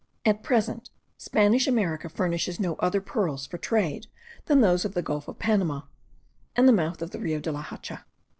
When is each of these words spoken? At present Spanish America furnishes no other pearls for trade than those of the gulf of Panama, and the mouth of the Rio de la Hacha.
At 0.25 0.41
present 0.41 0.89
Spanish 1.19 1.67
America 1.67 2.09
furnishes 2.09 2.59
no 2.59 2.73
other 2.77 2.99
pearls 3.01 3.45
for 3.45 3.59
trade 3.59 4.07
than 4.47 4.61
those 4.61 4.83
of 4.83 4.95
the 4.95 5.03
gulf 5.03 5.27
of 5.27 5.37
Panama, 5.37 5.81
and 6.55 6.67
the 6.67 6.73
mouth 6.73 7.03
of 7.03 7.11
the 7.11 7.19
Rio 7.19 7.39
de 7.39 7.51
la 7.51 7.61
Hacha. 7.61 8.03